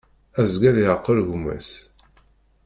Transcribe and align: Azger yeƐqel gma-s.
Azger 0.41 0.75
yeƐqel 0.83 1.19
gma-s. 1.31 1.69